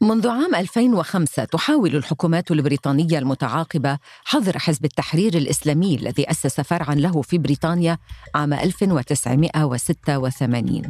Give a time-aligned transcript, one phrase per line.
[0.00, 7.22] منذ عام 2005 تحاول الحكومات البريطانية المتعاقبة حظر حزب التحرير الإسلامي الذي أسس فرعا له
[7.22, 7.98] في بريطانيا
[8.34, 10.82] عام 1986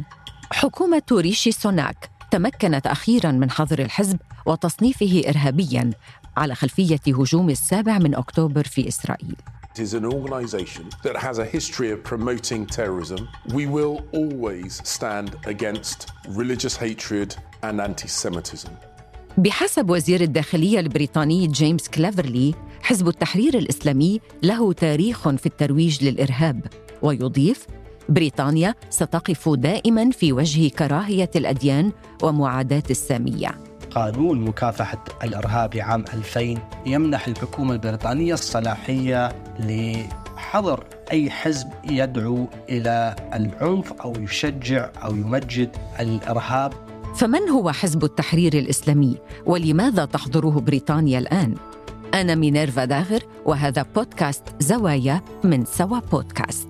[0.51, 5.91] حكومة ريشي سوناك تمكنت أخيرا من حظر الحزب وتصنيفه إرهابيا
[6.37, 9.35] على خلفية هجوم السابع من أكتوبر في إسرائيل
[9.79, 13.29] is an organization that has a history of promoting terrorism.
[13.53, 17.33] We will always stand against religious hatred
[17.63, 18.75] and anti Semitism.
[19.39, 26.65] بحسب وزير الداخلية البريطاني جيمس كليفرلي حزب التحرير الإسلامي له تاريخ في الترويج للإرهاب.
[27.01, 27.67] ويضيف
[28.09, 31.91] بريطانيا ستقف دائما في وجه كراهية الأديان
[32.23, 33.51] ومعاداة السامية.
[33.91, 43.93] قانون مكافحة الإرهاب عام 2000 يمنح الحكومة البريطانية الصلاحية لحظر أي حزب يدعو إلى العنف
[43.93, 46.73] أو يشجع أو يمجد الإرهاب.
[47.15, 51.55] فمن هو حزب التحرير الإسلامي؟ ولماذا تحضره بريطانيا الآن؟
[52.13, 56.69] أنا مينيرفا داغر وهذا بودكاست زوايا من سوا بودكاست.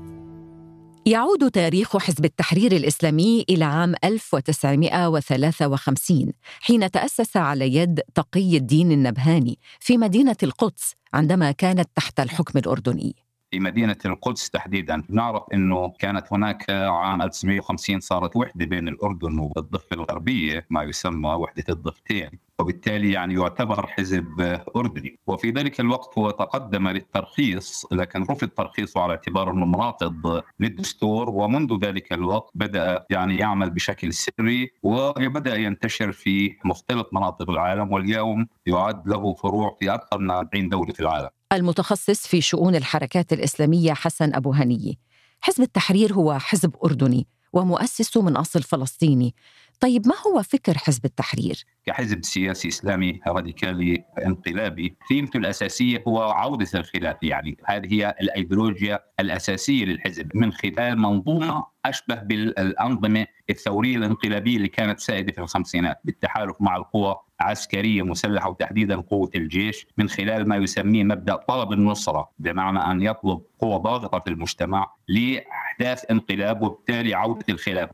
[1.06, 9.60] يعود تاريخ حزب التحرير الإسلامي إلى عام 1953 حين تأسس على يد تقي الدين النبهاني
[9.80, 13.16] في مدينة القدس عندما كانت تحت الحكم الأردني.
[13.52, 15.04] في مدينة القدس تحديدا.
[15.10, 21.64] نعرف أنه كانت هناك عام 1950 صارت وحدة بين الأردن والضفة الغربية ما يسمى وحدة
[21.70, 22.30] الضفتين.
[22.60, 25.20] وبالتالي يعني يعتبر حزب أردني.
[25.28, 31.30] وفي ذلك الوقت هو تقدم للترخيص لكن رفض ترخيصه على اعتبار أنه مناقض للدستور.
[31.30, 37.92] ومنذ ذلك الوقت بدأ يعني يعمل بشكل سري وبدأ ينتشر في مختلف مناطق العالم.
[37.92, 41.30] واليوم يعد له فروع في أكثر من 40 دولة في العالم.
[41.54, 44.94] المتخصص في شؤون الحركات الإسلامية حسن أبو هنية.
[45.42, 49.36] حزب التحرير هو حزب أردني ومؤسسه من أصل فلسطيني.
[49.80, 56.68] طيب ما هو فكر حزب التحرير؟ كحزب سياسي إسلامي راديكالي انقلابي قيمته الأساسية هو عودة
[56.76, 64.68] الخلاف يعني هذه هي الأيديولوجيا الأساسية للحزب من خلال منظومة أشبه بالأنظمة الثورية الانقلابية اللي
[64.68, 70.56] كانت سائدة في الخمسينات بالتحالف مع القوى عسكرية مسلحة وتحديدا قوة الجيش من خلال ما
[70.56, 77.46] يسميه مبدأ طلب النصرة بمعنى أن يطلب قوى ضاغطة في المجتمع لأحداث انقلاب وبالتالي عودة
[77.50, 77.90] الخلاف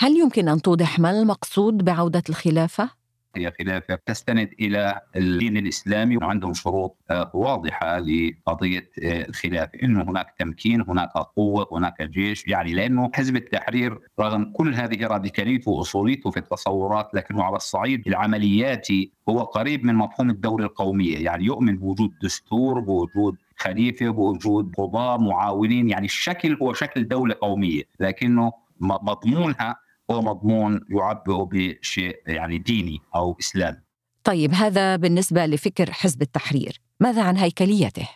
[0.00, 2.90] هل يمكن أن توضح ما المقصود بعودة الخلافة؟
[3.36, 10.34] هي خلافة تستند إلى الدين الإسلامي وعندهم شروط آه، واضحة لقضية آه، الخلافة إنه هناك
[10.38, 12.48] تمكين هناك قوة هناك جيش.
[12.48, 19.12] يعني لأنه حزب التحرير رغم كل هذه راديكاليته وأصوليته في التصورات لكنه على الصعيد العملياتي
[19.28, 21.18] هو قريب من مفهوم الدولة القومية.
[21.18, 25.88] يعني يؤمن بوجود دستور بوجود خليفة بوجود قضاة معاونين.
[25.88, 33.36] يعني الشكل هو شكل دولة قومية لكنه مضمونها هو مضمون يعبئ بشيء يعني ديني أو
[33.40, 33.80] إسلامي.
[34.24, 38.08] طيب هذا بالنسبة لفكر حزب التحرير، ماذا عن هيكليته؟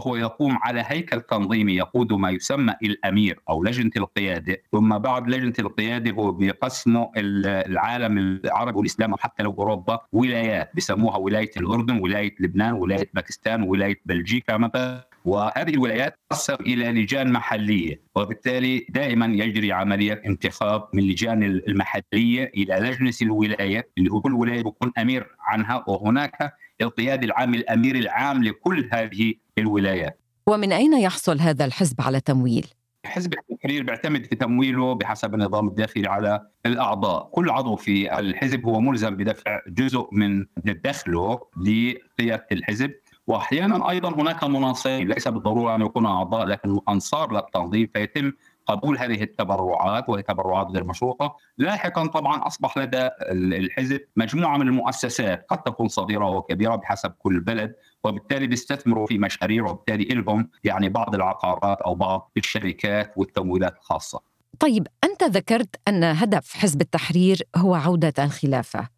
[0.00, 5.52] هو يقوم على هيكل تنظيمي يقود ما يسمى الأمير أو لجنة القيادة، ثم بعد لجنة
[5.58, 12.72] القيادة هو بيقسموا العالم العربي والإسلام حتى لو أوروبا ولايات بسموها ولاية الأردن، ولاية لبنان،
[12.72, 20.22] ولاية باكستان، ولاية بلجيكا مثلا وهذه الولايات تصل إلى لجان محلية وبالتالي دائما يجري عملية
[20.26, 26.54] انتخاب من اللجان المحلية إلى لجنة الولاية اللي هو كل ولاية بيكون أمير عنها وهناك
[26.80, 30.20] القيادي العام الأمير العام لكل هذه الولايات.
[30.46, 32.66] ومن أين يحصل هذا الحزب على تمويل؟
[33.06, 38.80] حزب التحرير بيعتمد في تمويله بحسب النظام الداخلي على الأعضاء، كل عضو في الحزب هو
[38.80, 42.92] ملزم بدفع جزء من دخله لقيادة الحزب
[43.30, 48.32] وأحيانا أيضا هناك مناصرين ليس بالضرورة أن يكونوا أعضاء لكن انصار للتنظيم فيتم
[48.66, 55.46] قبول هذه التبرعات وهي تبرعات غير مشروطة، لاحقا طبعا أصبح لدى الحزب مجموعة من المؤسسات
[55.48, 57.74] قد تكون صغيرة وكبيرة بحسب كل بلد
[58.04, 64.20] وبالتالي بيستثمروا في مشاريع وبالتالي لهم يعني بعض العقارات أو بعض الشركات والتمويلات الخاصة.
[64.60, 68.88] طيب أنت ذكرت أن هدف حزب التحرير هو عودة الخلافة.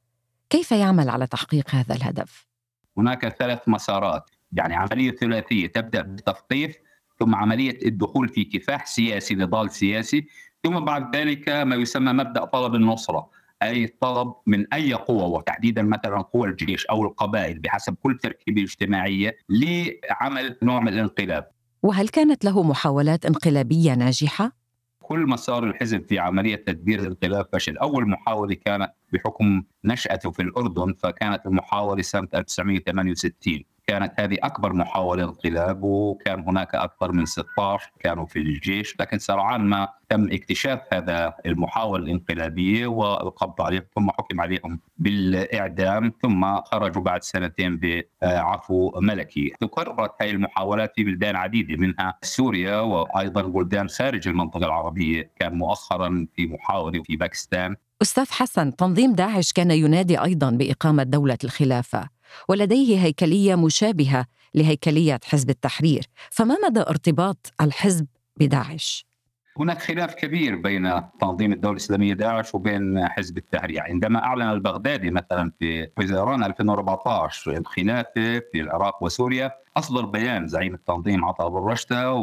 [0.51, 2.52] كيف يعمل على تحقيق هذا الهدف؟
[2.99, 4.31] هناك ثلاث مسارات.
[4.53, 6.77] يعني عملية ثلاثية تبدأ بالتثقيف
[7.19, 10.27] ثم عملية الدخول في كفاح سياسي نضال سياسي
[10.65, 13.31] ثم بعد ذلك ما يسمى مبدأ طلب النصرة.
[13.63, 19.37] أي طلب من أي قوة وتحديدا مثلا قوى الجيش أو القبائل بحسب كل تركيبة اجتماعية
[19.49, 21.51] لعمل نوع من الانقلاب.
[21.83, 24.62] وهل كانت له محاولات انقلابية ناجحة؟
[25.13, 27.79] كل مسار الحزب في عملية تدبير الانقلاب فشل.
[27.79, 35.25] أول محاولة كانت بحكم نشأته في الأردن فكانت المحاولة سنة 1968 كانت هذه أكبر محاولة
[35.25, 41.35] انقلاب وكان هناك أكثر من 16 كانوا في الجيش لكن سرعان ما تم اكتشاف هذا
[41.47, 47.81] المحاولة الانقلابية والقبض عليهم ثم حكم عليهم بالإعدام ثم خرجوا بعد سنتين
[48.23, 49.53] بعفو ملكي.
[49.61, 55.31] تكررت هذه المحاولات في بلدان عديدة منها سوريا وأيضا بلدان خارج المنطقة العربية.
[55.41, 57.77] كان مؤخرا في محاولة في باكستان.
[58.03, 62.09] أستاذ حسن تنظيم داعش كان ينادي أيضا بإقامة دولة الخلافة.
[62.49, 66.07] ولديه هيكلية مشابهة لهيكلية حزب التحرير.
[66.31, 68.07] فما مدى ارتباط الحزب
[68.37, 69.07] بداعش؟
[69.59, 73.81] هناك خلاف كبير بين تنظيم الدولة الإسلامية داعش وبين حزب التحرير.
[73.81, 81.25] عندما أعلن البغدادي مثلا في حزيران 2014 الخلافة في العراق وسوريا أصدر بيان زعيم التنظيم
[81.25, 81.75] عطاء أبو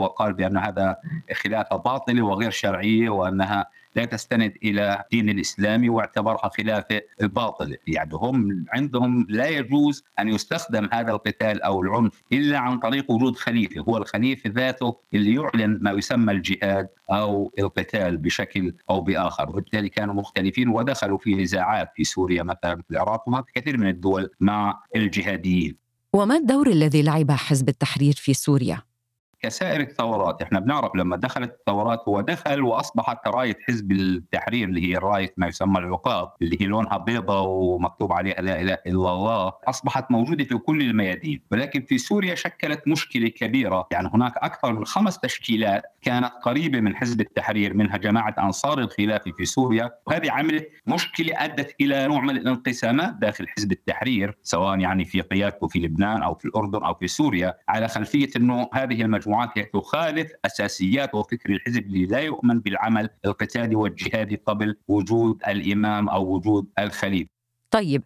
[0.03, 0.95] وقال بأن هذا
[1.43, 8.65] خلافة باطلة وغير شرعية وأنها لا تستند إلى الدين الاسلامي واعتبرها خلافه باطله، يعني هم
[8.73, 13.97] عندهم لا يجوز أن يستخدم هذا القتال أو العنف إلا عن طريق وجود خليفة، هو
[13.97, 20.69] الخليفة ذاته اللي يعلن ما يسمى الجهاد أو القتال بشكل أو بآخر، وبالتالي كانوا مختلفين
[20.69, 25.77] ودخلوا في نزاعات في سوريا مثلا في العراق وفي كثير من الدول مع الجهاديين.
[26.13, 28.88] وما الدور الذي لعب حزب التحرير في سوريا؟
[29.41, 30.41] كسائر الثورات.
[30.41, 35.47] إحنا بنعرف لما دخلت الثورات هو دخل وأصبحت راية حزب التحرير اللي هي راية ما
[35.47, 39.53] يسمى العقاب اللي هي لونها بيضة ومكتوب عليها لا إله إلا الله.
[39.67, 41.41] أصبحت موجودة في كل الميادين.
[41.51, 43.87] ولكن في سوريا شكلت مشكلة كبيرة.
[43.91, 49.31] يعني هناك أكثر من خمس تشكيلات كانت قريبة من حزب التحرير منها جماعة أنصار الخلافة
[49.31, 49.91] في سوريا.
[50.07, 55.67] وهذه عملت مشكلة أدت إلى نوع من الانقسامات داخل حزب التحرير سواء يعني في قيادته
[55.67, 60.31] في لبنان أو في الأردن أو في سوريا على خلفية إنه هذه المجموعة مجموعات تخالف
[60.45, 67.29] أساسيات وفكر الحزب اللي لا يؤمن بالعمل القتالي والجهادي قبل وجود الإمام أو وجود الخليفه.
[67.71, 68.03] طيب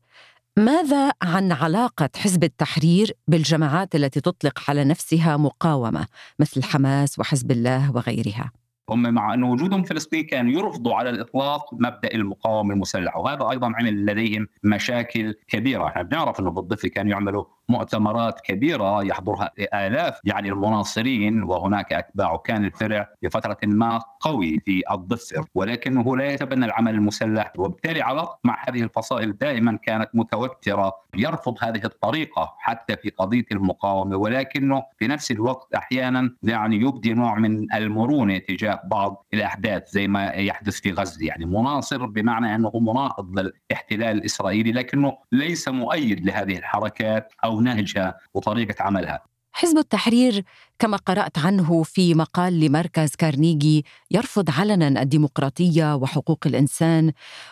[0.57, 6.07] ماذا عن علاقة حزب التحرير بالجماعات التي تطلق على نفسها مقاومة
[6.39, 8.51] مثل حماس وحزب الله وغيرها؟
[8.89, 13.67] هم مع أن وجودهم في فلسطين كانوا يرفضوا على الإطلاق مبدأ المقاومة المسلحة وهذا أيضا
[13.67, 20.49] عمل لديهم مشاكل كبيرة إحنا بنعرف أنه بالضفة كانوا يعملوا مؤتمرات كبيرة يحضرها آلاف يعني
[20.49, 27.53] المناصرين وهناك أتباعه كان الفرع بفترة ما قوي في الضفة ولكنه لا يتبنى العمل المسلح
[27.57, 30.93] وبالتالي علاقة مع هذه الفصائل دائما كانت متوترة.
[31.15, 37.39] يرفض هذه الطريقة حتى في قضية المقاومة ولكنه في نفس الوقت أحيانا يعني يبدي نوع
[37.39, 41.25] من المرونة تجاه بعض الأحداث زي ما يحدث في غزة.
[41.25, 48.83] يعني مناصر بمعنى أنه مناهض للاحتلال الإسرائيلي لكنه ليس مؤيد لهذه الحركات أو نهجها وطريقة
[48.83, 49.23] عملها
[49.53, 50.43] حزب التحرير
[50.79, 57.11] كما قرأت عنه في مقال لمركز كارنيجي يرفض علنا الديمقراطية وحقوق الإنسان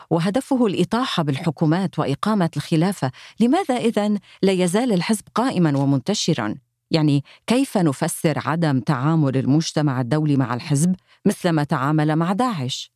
[0.09, 4.09] وهدفه الاطاحه بالحكومات وإقامة الخلافة، لماذا اذا
[4.41, 6.55] لا يزال الحزب قائما ومنتشرا؟
[6.91, 10.95] يعني كيف نفسر عدم تعامل المجتمع الدولي مع الحزب
[11.25, 12.91] مثل ما تعامل مع داعش؟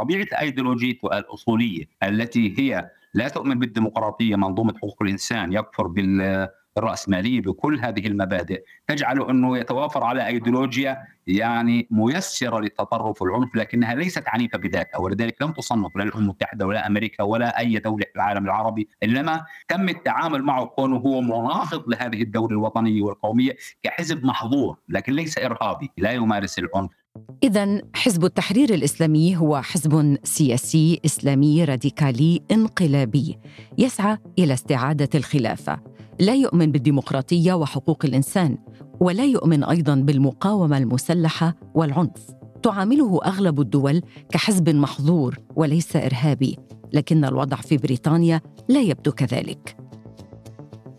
[0.00, 6.48] طبيعة ايديولوجيته الاصوليه التي هي لا تؤمن بالديمقراطية منظومة حقوق الإنسان يكفر بال
[6.78, 8.62] الرأسمالية بكل هذه المبادئ.
[8.86, 15.52] تجعل أنه يتوافر على أيديولوجيا يعني ميسرة للتطرف والعنف لكنها ليست عنيفة بذاتها ولذلك لم
[15.52, 20.42] تصنف لا الأمم المتحدة ولا أمريكا ولا أي دولة في العالم العربي إنما تم التعامل
[20.42, 26.58] معه كونه هو مناهض لهذه الدولة الوطنية والقومية كحزب محظور لكن ليس إرهابي لا يمارس
[26.58, 26.90] العنف.
[27.42, 33.38] إذا حزب التحرير الإسلامي هو حزب سياسي إسلامي راديكالي انقلابي.
[33.78, 35.80] يسعى إلى استعادة الخلافة
[36.20, 38.58] لا يؤمن بالديمقراطية وحقوق الإنسان
[39.00, 42.30] ولا يؤمن أيضا بالمقاومة المسلحة والعنف.
[42.62, 46.58] تعامله أغلب الدول كحزب محظور وليس إرهابي
[46.92, 49.76] لكن الوضع في بريطانيا لا يبدو كذلك.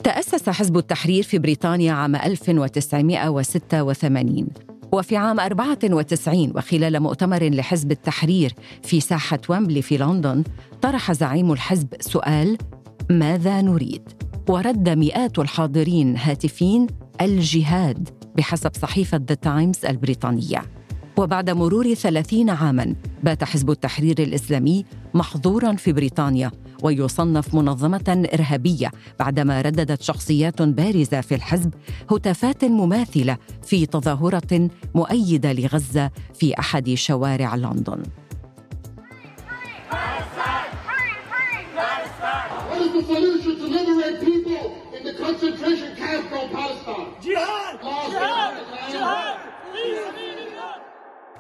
[0.03, 4.47] تأسس حزب التحرير في بريطانيا عام 1986
[4.91, 10.43] وفي عام 94 وخلال مؤتمر لحزب التحرير في ساحة ويمبلي في لندن
[10.81, 12.57] طرح زعيم الحزب سؤال
[13.10, 14.10] ماذا نريد؟
[14.50, 16.88] ورد مئات الحاضرين هاتفين
[17.21, 20.62] الجهاد بحسب صحيفة ذا تايمز البريطانية
[21.17, 26.51] وبعد مرور ثلاثين عاماً بات حزب التحرير الإسلامي محظوراً في بريطانيا
[26.83, 31.73] ويصنف منظمة إرهابية بعدما رددت شخصيات بارزة في الحزب
[32.11, 38.03] هتافات مماثلة في تظاهرة مؤيدة لغزة في أحد شوارع لندن
[45.21, 47.07] concentration camp from Palestine.
[47.21, 47.73] Jihad!
[48.11, 48.53] Jihad!
[48.91, 49.41] Jihad!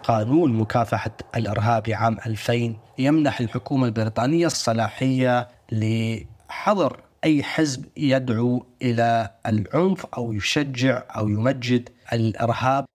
[0.03, 10.05] قانون مكافحة الإرهاب عام 2000 يمنح الحكومة البريطانية الصلاحية لحظر أي حزب يدعو إلى العنف
[10.05, 12.85] أو يشجع أو يمجد الإرهاب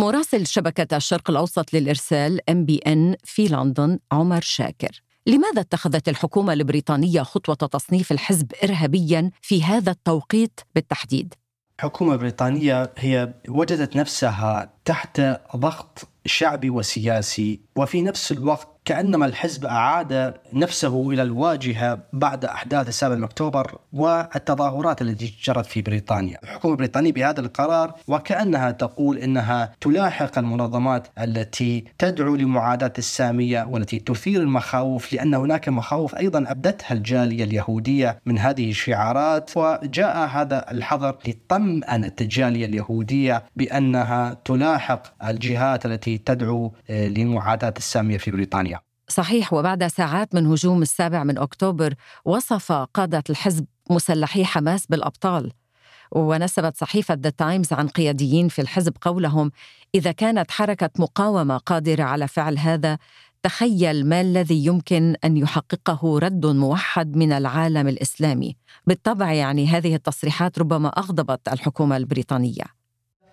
[0.00, 6.52] مراسل شبكة الشرق الأوسط للإرسال ام بي ان في لندن عمر شاكر لماذا اتخذت الحكومة
[6.52, 11.34] البريطانية خطوة تصنيف الحزب إرهابيا في هذا التوقيت بالتحديد؟
[11.82, 15.20] الحكومة البريطانية هي وجدت نفسها تحت
[15.56, 23.14] ضغط شعبي وسياسي وفي نفس الوقت كأنما الحزب أعاد نفسه إلى الواجهة بعد أحداث السابع
[23.14, 26.38] من أكتوبر والتظاهرات التي جرت في بريطانيا.
[26.42, 34.40] الحكومة البريطانية بهذا القرار وكأنها تقول إنها تلاحق المنظمات التي تدعو لمعاداة السامية والتي تثير
[34.40, 39.50] المخاوف لأن هناك مخاوف أيضا أبدتها الجالية اليهودية من هذه الشعارات.
[39.56, 48.72] وجاء هذا الحظر لطمأنة الجالية اليهودية بأنها تلاحق الجهات التي تدعو لمعاداة السامية في بريطانيا.
[49.08, 51.94] صحيح وبعد ساعات من هجوم السابع من أكتوبر
[52.24, 55.52] وصف قادة الحزب مسلحي حماس بالأبطال
[56.12, 59.50] ونسبت صحيفة ذا تايمز عن قياديين في الحزب قولهم
[59.94, 62.98] إذا كانت حركة مقاومة قادرة على فعل هذا
[63.42, 68.56] تخيل ما الذي يمكن أن يحققه رد موحد من العالم الإسلامي.
[68.86, 72.81] بالطبع يعني هذه التصريحات ربما أغضبت الحكومة البريطانية.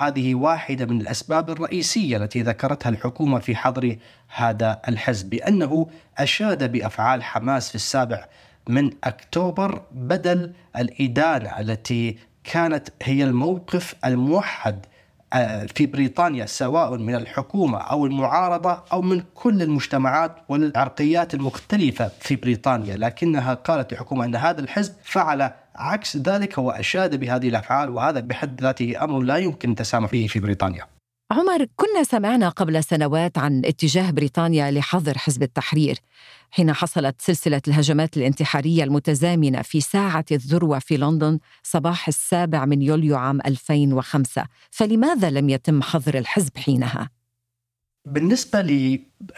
[0.01, 3.95] هذه واحدة من الأسباب الرئيسية التي ذكرتها الحكومة في حظر
[4.35, 5.87] هذا الحزب بأنه
[6.17, 8.25] أشاد بأفعال حماس في السابع
[8.69, 14.85] من أكتوبر بدل الإدانة التي كانت هي الموقف الموحد
[15.33, 22.35] آه، في بريطانيا سواء من الحكومة أو المعارضة أو من كل المجتمعات والعرقيات المختلفة في
[22.35, 22.97] بريطانيا.
[22.97, 28.61] لكنها قالت الحكومة أن هذا الحزب فعل عكس ذلك هو أشاد بهذه الأفعال وهذا بحد
[28.61, 30.85] ذاته أمر لا يمكن التسامح به في بريطانيا
[31.31, 35.97] عمر كنا سمعنا قبل سنوات عن اتجاه بريطانيا لحظر حزب التحرير
[36.51, 43.17] حين حصلت سلسلة الهجمات الانتحارية المتزامنة في ساعة الذروة في لندن صباح السابع من يوليو
[43.17, 47.18] عام 2005 فلماذا لم يتم حظر الحزب حينها؟
[48.09, 48.61] بالنسبة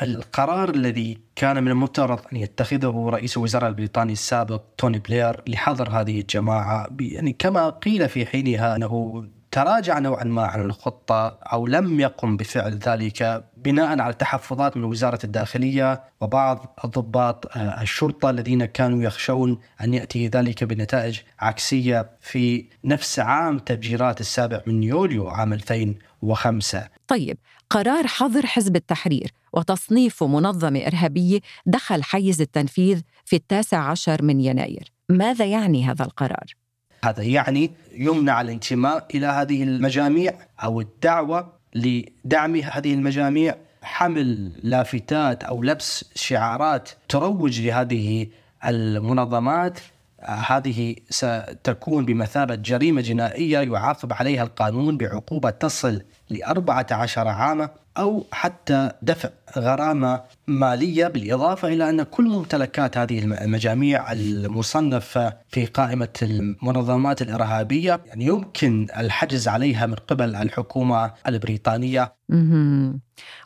[0.01, 6.20] للقرار الذي كان من المفترض أن يتخذه رئيس الوزراء البريطاني السابق توني بلير لحظر هذه
[6.20, 12.38] الجماعة يعني كما قيل في حينها أنه تراجع نوعا ما عن الخطة أو لم يقم
[12.38, 19.60] بفعل ذلك بناء على تحفظات من وزارة الداخلية وبعض ضباط آه، الشرطة الذين كانوا يخشون
[19.81, 27.38] أن يأتي ذلك بنتائج عكسية في نفس عام تفجيرات السابع من يوليو عام 2005 طيب
[27.70, 34.91] قرار حظر حزب التحرير وتصنيفه منظمة إرهابية دخل حيز التنفيذ في التاسع عشر من يناير
[35.10, 36.61] ماذا يعني هذا القرار؟
[37.05, 43.55] هذا يعني يمنع الانتماء إلى هذه المجاميع أو الدعوة لدعم هذه المجاميع.
[43.84, 48.27] حمل لافتات أو لبس شعارات تروج لهذه
[48.65, 49.79] المنظمات.
[50.24, 58.92] هذه ستكون بمثابة جريمة جنائية يعاقب عليها القانون بعقوبة تصل لأربعة عشر عاما أو حتى
[59.01, 68.01] دفع غرامة مالية بالإضافة إلى أن كل ممتلكات هذه المجاميع المصنفة في قائمة المنظمات الإرهابية
[68.06, 72.13] يعني يمكن الحجز عليها من قبل الحكومة البريطانية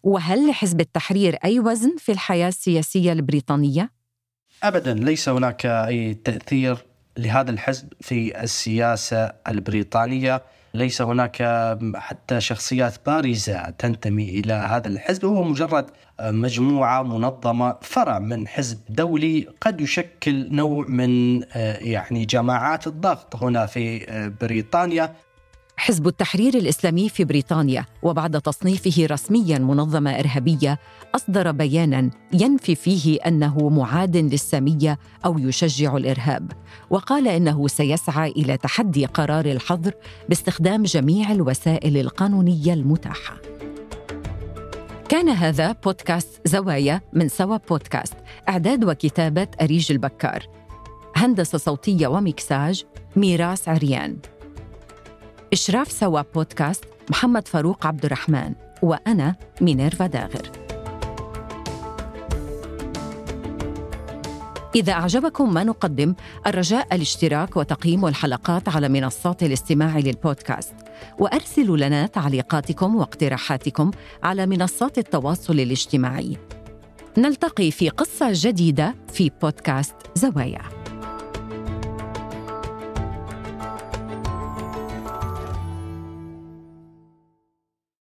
[0.03, 3.95] وهل لحزب التحرير أي وزن في الحياة السياسية البريطانية؟
[4.67, 6.77] ابدا ليس هناك أي تأثير
[7.17, 10.41] لهذا الحزب في السياسة البريطانية.
[10.74, 11.38] ليس هناك
[11.95, 15.25] حتى شخصيات بارزة تنتمي إلى هذا الحزب.
[15.25, 15.86] هو مجرد
[16.22, 21.41] مجموعة منظمة فرع من حزب دولي قد يشكل نوع من
[21.81, 24.05] يعني جماعات الضغط هنا في
[24.41, 25.15] بريطانيا.
[25.77, 30.79] حزب التحرير الإسلامي في بريطانيا وبعد تصنيفه رسميا منظمة إرهابية
[31.15, 36.51] أصدر بيانا ينفي فيه أنه معاد للسامية أو يشجع الإرهاب.
[36.89, 39.94] وقال إنه سيسعى إلى تحدي قرار الحظر
[40.29, 43.38] باستخدام جميع الوسائل القانونية المتاحة.
[45.10, 48.15] كان هذا بودكاست زوايا من سوا بودكاست
[48.50, 50.48] إعداد وكتابة أريج البكار.
[51.15, 52.84] هندسة صوتية ومكساج
[53.15, 54.17] ميراس عريان.
[55.54, 60.52] إشراف سوا بودكاست محمد فاروق عبد الرحمن وأنا مينيرفا داغر.
[64.75, 66.16] إذا أعجبكم ما نقدم
[66.48, 70.74] الرجاء الاشتراك وتقييم الحلقات على منصات الاستماع للبودكاست.
[71.20, 73.92] وأرسلوا لنا تعليقاتكم واقتراحاتكم
[74.24, 76.38] على منصات التواصل الاجتماعي.
[77.18, 80.75] نلتقي في قصة جديدة في بودكاست زوايا.